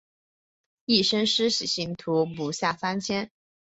[0.87, 3.29] 一生施洗信徒不下三千。